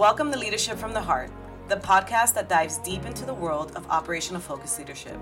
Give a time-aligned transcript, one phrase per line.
[0.00, 1.30] Welcome to Leadership from the Heart,
[1.68, 5.14] the podcast that dives deep into the world of operational focus leadership.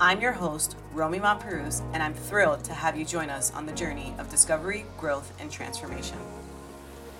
[0.00, 3.72] I'm your host, Romie Montperuz, and I'm thrilled to have you join us on the
[3.74, 6.16] journey of discovery, growth, and transformation.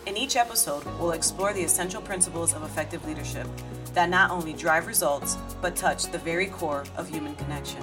[0.07, 3.47] In each episode, we'll explore the essential principles of effective leadership
[3.93, 7.83] that not only drive results, but touch the very core of human connection.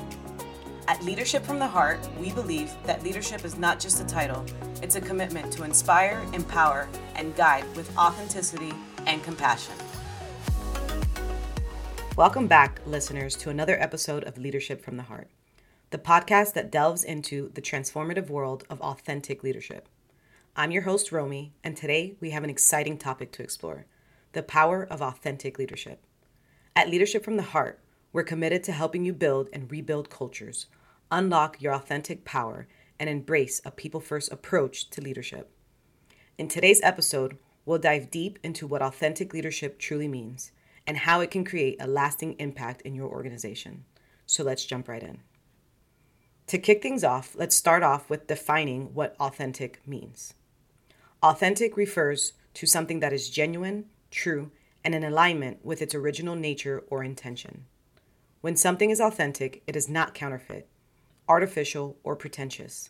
[0.88, 4.44] At Leadership from the Heart, we believe that leadership is not just a title,
[4.82, 8.74] it's a commitment to inspire, empower, and guide with authenticity
[9.12, 9.74] and compassion.
[12.16, 15.28] Welcome back, listeners, to another episode of Leadership from the Heart,
[15.90, 19.90] the podcast that delves into the transformative world of authentic leadership.
[20.56, 23.86] I'm your host, Romie, and today we have an exciting topic to explore
[24.32, 26.06] the power of authentic leadership.
[26.74, 27.82] At Leadership from the Heart,
[28.14, 30.68] we're committed to helping you build and rebuild cultures,
[31.12, 32.66] unlock your authentic power,
[32.98, 35.52] and embrace a people first approach to leadership.
[36.38, 40.52] In today's episode, we'll dive deep into what authentic leadership truly means
[40.88, 43.86] and how it can create a lasting impact in your organization.
[44.26, 45.20] So let's jump right in.
[46.48, 50.34] To kick things off, let's start off with defining what authentic means.
[51.24, 54.52] Authentic refers to something that is genuine, true,
[54.84, 57.66] and in alignment with its original nature or intention.
[58.42, 60.68] When something is authentic, it is not counterfeit,
[61.30, 62.90] artificial, or pretentious.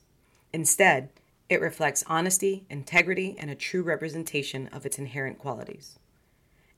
[0.53, 1.09] Instead,
[1.51, 5.99] it reflects honesty, integrity, and a true representation of its inherent qualities.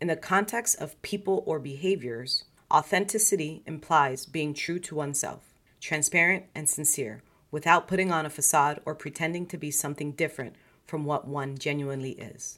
[0.02, 6.68] In the context of people or behaviors, authenticity implies being true to oneself, transparent and
[6.68, 10.56] sincere, without putting on a facade or pretending to be something different
[10.88, 12.58] from what one genuinely is.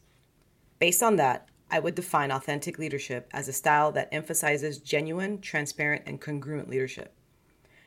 [0.79, 6.03] Based on that, I would define authentic leadership as a style that emphasizes genuine, transparent,
[6.05, 7.13] and congruent leadership.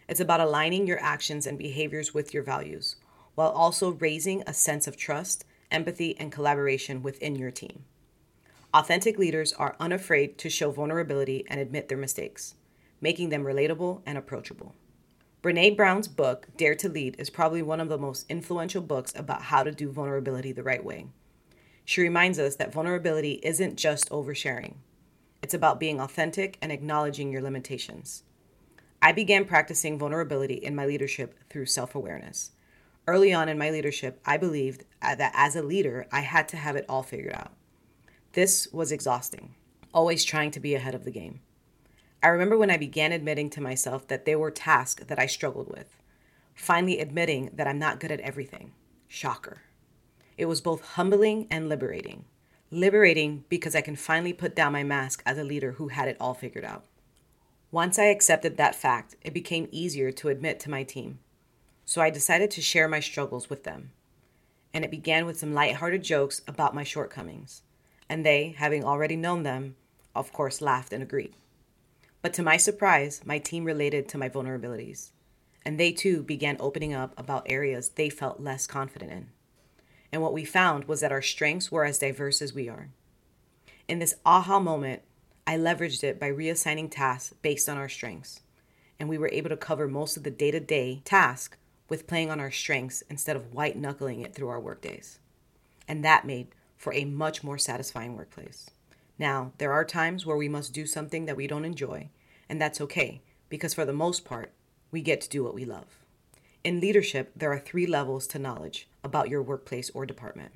[0.07, 2.97] It's about aligning your actions and behaviors with your values,
[3.39, 7.85] while also raising a sense of trust, empathy, and collaboration within your team.
[8.75, 12.57] Authentic leaders are unafraid to show vulnerability and admit their mistakes,
[13.01, 14.75] making them relatable and approachable.
[15.41, 19.43] Brene Brown's book, Dare to Lead, is probably one of the most influential books about
[19.43, 21.07] how to do vulnerability the right way.
[21.85, 24.79] She reminds us that vulnerability isn't just oversharing,
[25.45, 28.25] it's about being authentic and acknowledging your limitations.
[29.01, 32.51] I began practicing vulnerability in my leadership through self awareness.
[33.09, 36.59] Early on in my leadership, I believed uh, that as a leader, I had to
[36.59, 37.53] have it all figured out.
[38.35, 39.55] This was exhausting,
[39.95, 41.41] always trying to be ahead of the game.
[42.23, 45.69] I remember when I began admitting to myself that there were tasks that I struggled
[45.69, 45.97] with,
[46.55, 48.73] finally admitting that I'm not good at everything.
[49.09, 49.63] Shocker.
[50.37, 52.27] It was both humbling and liberating.
[52.71, 56.19] Liberating because I can finally put down my mask as a leader who had it
[56.21, 56.85] all figured out.
[57.71, 61.21] Once I accepted that fact, it became easier to admit to my team
[61.89, 63.93] so I decided to share my struggles with them.
[64.75, 67.63] And it began with some light-hearted jokes about my shortcomings.
[68.11, 69.75] And they, having already known them,
[70.15, 71.33] of course laughed and agreed.
[72.21, 75.13] But to my surprise, my team related to my vulnerabilities.
[75.65, 79.29] And they too began opening up about areas they felt less confident in.
[80.13, 82.91] And what we found was that our strengths were as diverse as we are.
[83.89, 85.01] In this aha moment,
[85.47, 88.43] I leveraged it by reassigning tasks based on our strengths.
[89.01, 91.57] And we were able to cover most of the day to day tasks
[91.89, 95.19] with playing on our strengths instead of white knuckling it through our workdays.
[95.87, 98.71] And that made for a much more satisfying workplace.
[99.19, 102.11] Now, there are times where we must do something that we don't enjoy,
[102.49, 104.53] and that's okay, because for the most part,
[104.91, 105.99] we get to do what we love.
[106.63, 110.53] In leadership, there are three levels to knowledge about your workplace or department.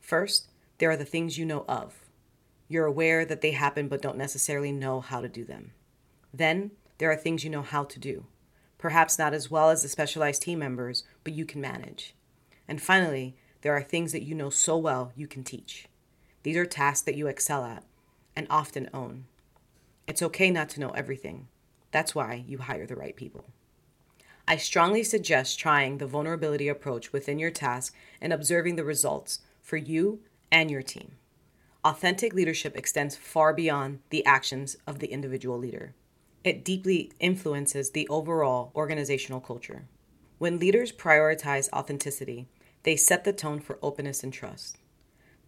[0.00, 0.48] First,
[0.78, 2.04] there are the things you know of.
[2.68, 5.72] You're aware that they happen but don't necessarily know how to do them.
[6.32, 8.26] Then, there are things you know how to do
[8.80, 12.14] perhaps not as well as the specialized team members, but you can manage.
[12.66, 15.86] And finally, there are things that you know so well you can teach.
[16.44, 17.84] These are tasks that you excel at
[18.34, 19.26] and often own.
[20.06, 21.48] It's okay not to know everything.
[21.90, 23.44] That's why you hire the right people.
[24.48, 29.76] I strongly suggest trying the vulnerability approach within your task and observing the results for
[29.76, 31.16] you and your team.
[31.84, 35.94] Authentic leadership extends far beyond the actions of the individual leader
[36.42, 39.84] it deeply influences the overall organizational culture.
[40.38, 42.48] When leaders prioritize authenticity,
[42.82, 44.78] they set the tone for openness and trust.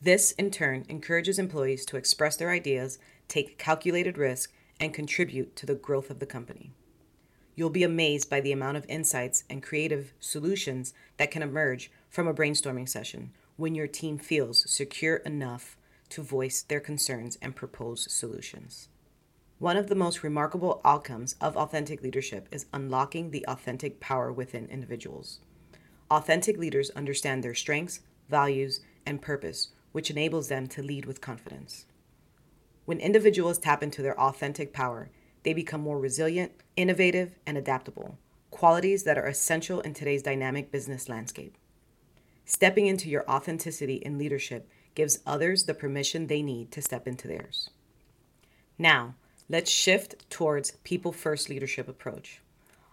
[0.02, 2.98] This, in turn, encourages employees to express their ideas,
[3.28, 6.72] take calculated risk, and contribute to the growth of the company.
[7.54, 12.26] You'll be amazed by the amount of insights and creative solutions that can emerge from
[12.26, 15.76] a brainstorming session when your team feels secure enough
[16.08, 18.88] to voice their concerns and propose solutions.
[19.62, 24.66] One of the most remarkable outcomes of authentic leadership is unlocking the authentic power within
[24.66, 25.38] individuals.
[26.10, 31.86] Authentic leaders understand their strengths, values, and purpose, which enables them to lead with confidence.
[32.86, 35.10] When individuals tap into their authentic power,
[35.44, 38.18] they become more resilient, innovative, and adaptable,
[38.50, 41.56] qualities that are essential in today's dynamic business landscape.
[42.44, 47.28] Stepping into your authenticity in leadership gives others the permission they need to step into
[47.28, 47.70] theirs.
[48.76, 49.14] Now,
[49.52, 52.40] let's shift towards people first leadership approach.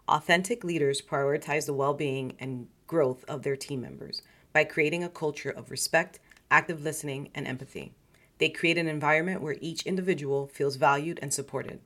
[0.09, 4.21] Authentic leaders prioritize the well being and growth of their team members
[4.51, 6.19] by creating a culture of respect,
[6.51, 7.93] active listening, and empathy.
[8.39, 11.79] They create an environment where each individual feels valued and supported.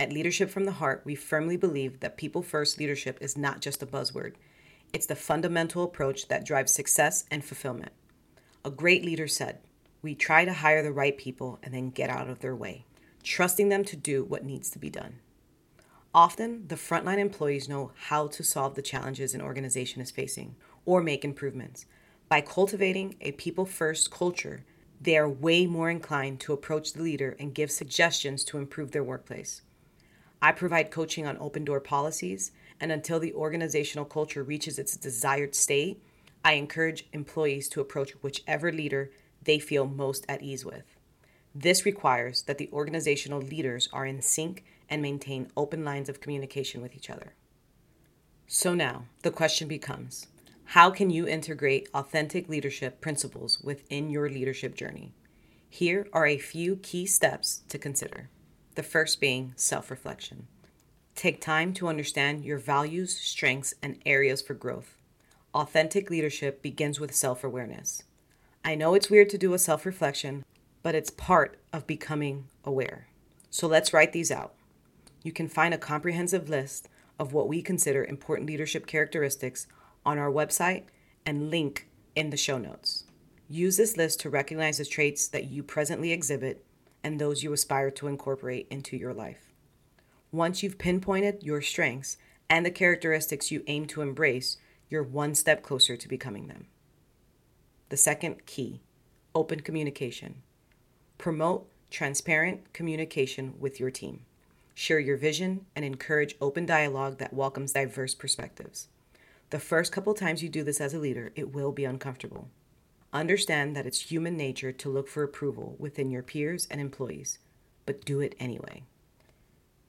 [0.00, 3.84] At Leadership from the Heart, we firmly believe that people first leadership is not just
[3.84, 4.34] a buzzword,
[4.92, 7.92] it's the fundamental approach that drives success and fulfillment.
[8.64, 9.60] A great leader said,
[10.02, 12.84] We try to hire the right people and then get out of their way,
[13.22, 15.20] trusting them to do what needs to be done.
[16.14, 21.02] Often, the frontline employees know how to solve the challenges an organization is facing or
[21.02, 21.86] make improvements.
[22.28, 24.64] By cultivating a people first culture,
[25.00, 29.04] they are way more inclined to approach the leader and give suggestions to improve their
[29.04, 29.62] workplace.
[30.40, 35.54] I provide coaching on open door policies, and until the organizational culture reaches its desired
[35.54, 36.02] state,
[36.44, 39.10] I encourage employees to approach whichever leader
[39.42, 40.97] they feel most at ease with.
[41.60, 46.80] This requires that the organizational leaders are in sync and maintain open lines of communication
[46.80, 47.34] with each other.
[48.46, 50.28] So now, the question becomes
[50.66, 55.14] how can you integrate authentic leadership principles within your leadership journey?
[55.68, 58.28] Here are a few key steps to consider.
[58.76, 60.46] The first being self reflection.
[61.16, 64.96] Take time to understand your values, strengths, and areas for growth.
[65.52, 68.04] Authentic leadership begins with self awareness.
[68.64, 70.44] I know it's weird to do a self reflection,
[70.82, 73.08] but it's part of becoming aware.
[73.50, 74.54] So let's write these out.
[75.22, 76.88] You can find a comprehensive list
[77.18, 79.66] of what we consider important leadership characteristics
[80.06, 80.84] on our website
[81.26, 83.04] and link in the show notes.
[83.48, 86.64] Use this list to recognize the traits that you presently exhibit
[87.02, 89.52] and those you aspire to incorporate into your life.
[90.30, 92.18] Once you've pinpointed your strengths
[92.50, 94.58] and the characteristics you aim to embrace,
[94.90, 96.66] you're one step closer to becoming them.
[97.88, 98.82] The second key
[99.34, 100.42] open communication.
[101.18, 104.20] Promote transparent communication with your team.
[104.72, 108.86] Share your vision and encourage open dialogue that welcomes diverse perspectives.
[109.50, 112.50] The first couple times you do this as a leader, it will be uncomfortable.
[113.12, 117.38] Understand that it's human nature to look for approval within your peers and employees,
[117.84, 118.84] but do it anyway.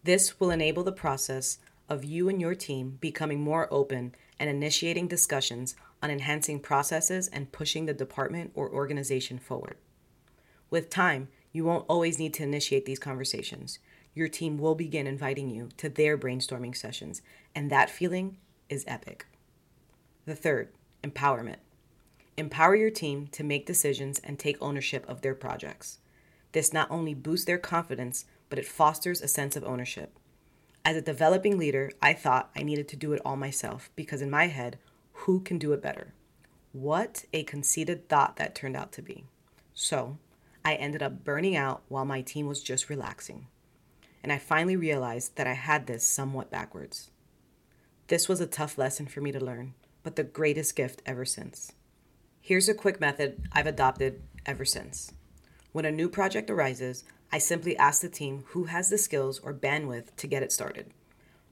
[0.03, 5.07] This will enable the process of you and your team becoming more open and initiating
[5.07, 9.77] discussions on enhancing processes and pushing the department or organization forward.
[10.69, 13.79] With time, you won't always need to initiate these conversations.
[14.13, 17.21] Your team will begin inviting you to their brainstorming sessions,
[17.55, 18.37] and that feeling
[18.69, 19.25] is epic.
[20.25, 20.69] The third,
[21.03, 21.57] empowerment.
[22.37, 25.99] Empower your team to make decisions and take ownership of their projects.
[26.51, 30.17] This not only boosts their confidence, but it fosters a sense of ownership.
[30.85, 34.29] As a developing leader, I thought I needed to do it all myself because in
[34.29, 34.79] my head,
[35.11, 36.13] who can do it better?
[36.71, 39.25] What a conceited thought that turned out to be.
[39.73, 40.17] So,
[40.63, 43.47] I ended up burning out while my team was just relaxing.
[44.21, 47.11] And I finally realized that I had this somewhat backwards.
[48.07, 51.71] This was a tough lesson for me to learn, but the greatest gift ever since.
[52.41, 55.13] Here's a quick method I've adopted ever since.
[55.71, 59.53] When a new project arises, I simply ask the team who has the skills or
[59.53, 60.91] bandwidth to get it started.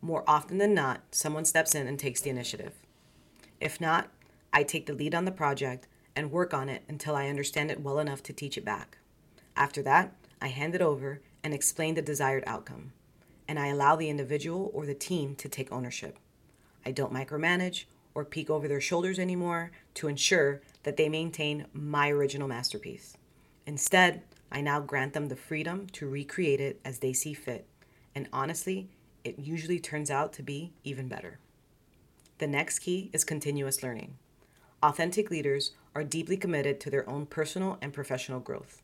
[0.02, 2.74] More often than not, someone steps in and takes the initiative.
[3.60, 4.10] If not,
[4.52, 5.88] I take the lead on the project
[6.18, 8.98] and work on it until I understand it well enough to teach it back.
[9.56, 12.92] After that, I hand it over and explain the desired outcome,
[13.48, 16.18] and I allow the individual or the team to take ownership.
[16.84, 22.10] I don't micromanage or peek over their shoulders anymore to ensure that they maintain my
[22.10, 23.16] original masterpiece.
[23.68, 27.68] Instead, I now grant them the freedom to recreate it as they see fit,
[28.16, 28.90] and honestly,
[29.24, 31.38] it usually turns out to be even better.
[32.40, 34.18] The next key is continuous learning.
[34.84, 38.84] Authentic leaders are deeply committed to their own personal and professional growth.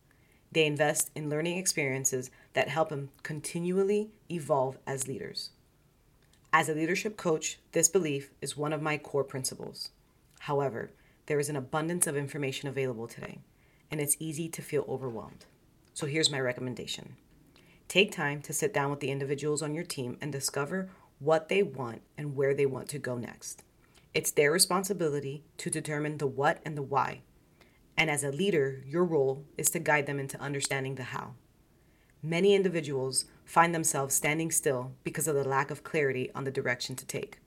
[0.51, 5.51] They invest in learning experiences that help them continually evolve as leaders.
[6.51, 9.91] As a leadership coach, this belief is one of my core principles.
[10.39, 10.89] However,
[11.27, 13.41] there is an abundance of information available today,
[13.91, 15.46] and it's easy to feel overwhelmed.
[15.93, 17.15] So here's my recommendation
[17.88, 20.89] take time to sit down with the individuals on your team and discover
[21.20, 23.62] what they want and where they want to go next.
[24.13, 27.22] It's their responsibility to determine the what and the why.
[27.98, 31.34] And as a leader, your role is to guide them into understanding the how.
[32.22, 36.96] Many individuals find themselves standing still because of the lack of clarity on the direction
[36.96, 37.39] to take.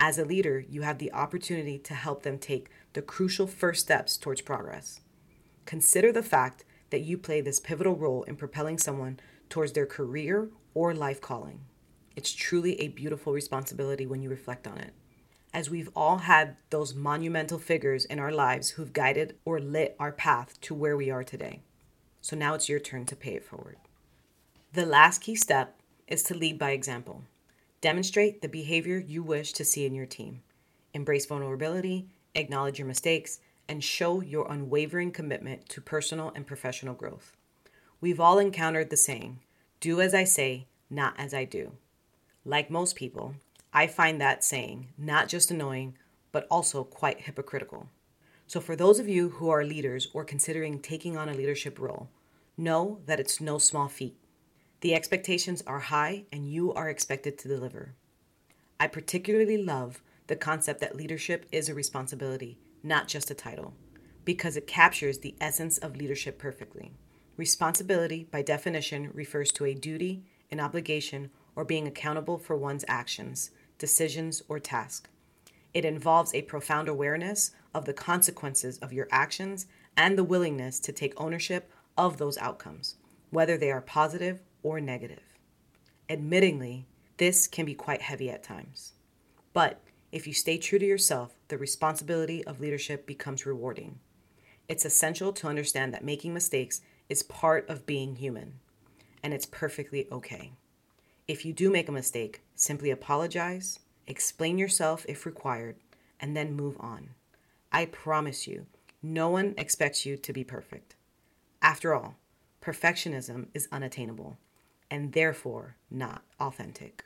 [0.00, 4.16] As a leader, you have the opportunity to help them take the crucial first steps
[4.16, 5.00] towards progress.
[5.66, 10.48] Consider the fact that you play this pivotal role in propelling someone towards their career
[10.72, 11.60] or life calling.
[12.16, 14.92] It's truly a beautiful responsibility when you reflect on it.
[15.54, 20.12] As we've all had those monumental figures in our lives who've guided or lit our
[20.12, 21.60] path to where we are today.
[22.22, 23.76] So now it's your turn to pay it forward.
[24.72, 25.78] The last key step
[26.08, 27.24] is to lead by example.
[27.82, 30.42] Demonstrate the behavior you wish to see in your team.
[30.94, 37.36] Embrace vulnerability, acknowledge your mistakes, and show your unwavering commitment to personal and professional growth.
[38.00, 39.40] We've all encountered the saying,
[39.80, 41.72] do as I say, not as I do.
[42.44, 43.34] Like most people,
[43.72, 45.96] I find that saying not just annoying,
[46.30, 47.88] but also quite hypocritical.
[48.46, 52.10] So, for those of you who are leaders or considering taking on a leadership role,
[52.56, 54.16] know that it's no small feat.
[54.82, 57.94] The expectations are high and you are expected to deliver.
[58.78, 63.74] I particularly love the concept that leadership is a responsibility, not just a title,
[64.24, 66.92] because it captures the essence of leadership perfectly.
[67.36, 73.50] Responsibility, by definition, refers to a duty, an obligation, or being accountable for one's actions,
[73.78, 75.08] decisions, or task.
[75.74, 80.92] It involves a profound awareness of the consequences of your actions and the willingness to
[80.92, 82.96] take ownership of those outcomes,
[83.30, 85.22] whether they are positive or negative.
[86.08, 86.84] Admittingly,
[87.16, 88.92] this can be quite heavy at times.
[89.52, 93.98] But if you stay true to yourself, the responsibility of leadership becomes rewarding.
[94.68, 98.60] It's essential to understand that making mistakes is part of being human,
[99.22, 100.52] and it's perfectly okay.
[101.28, 105.74] If you do make a mistake, simply apologize, explain yourself if required,
[106.20, 107.10] and then move on.
[107.72, 108.66] I promise you,
[109.02, 110.94] no one expects you to be perfect.
[111.60, 112.14] After all,
[112.62, 114.38] perfectionism is unattainable
[114.88, 117.04] and therefore not authentic.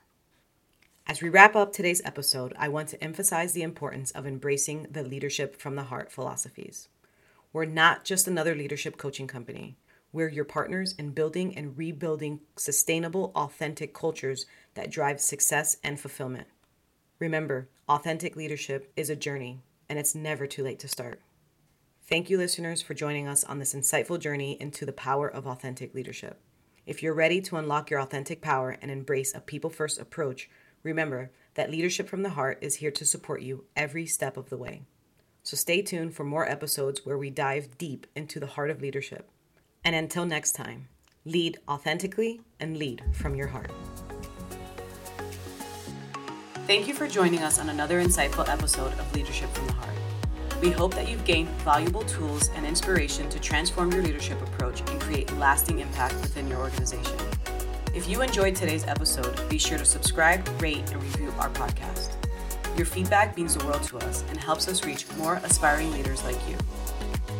[1.07, 5.05] As we wrap up today's episode, I want to emphasize the importance of embracing the
[5.05, 6.89] leadership from the heart philosophies.
[7.55, 9.79] We're not just another leadership coaching company.
[10.17, 16.47] We're your partners in building and rebuilding sustainable, authentic cultures that drive success and fulfillment.
[17.19, 21.21] Remember, authentic leadership is a journey, and it's never too late to start.
[22.09, 25.95] Thank you, listeners, for joining us on this insightful journey into the power of authentic
[25.95, 26.41] leadership.
[26.87, 30.49] If you're ready to unlock your authentic power and embrace a people first approach,
[30.83, 34.57] remember that Leadership from the Heart is here to support you every step of the
[34.57, 34.81] way.
[35.43, 39.29] So stay tuned for more episodes where we dive deep into the heart of leadership.
[39.87, 40.88] And until next time,
[41.25, 43.71] lead authentically and lead from your heart.
[46.66, 49.95] Thank you for joining us on another insightful episode of Leadership from the Heart.
[50.61, 55.00] We hope that you've gained valuable tools and inspiration to transform your leadership approach and
[55.00, 57.16] create lasting impact within your organization.
[57.95, 62.11] If you enjoyed today's episode, be sure to subscribe, rate, and review our podcast.
[62.76, 66.37] Your feedback means the world to us and helps us reach more aspiring leaders like
[66.49, 66.57] you.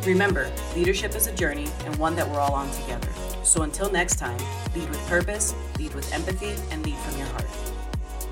[0.05, 3.09] Remember, leadership is a journey and one that we're all on together.
[3.43, 4.39] So until next time,
[4.75, 7.47] lead with purpose, lead with empathy, and lead from your heart.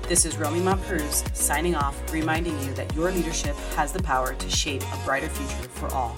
[0.08, 4.50] This is Romie Mapruz signing off, reminding you that your leadership has the power to
[4.50, 6.16] shape a brighter future for all.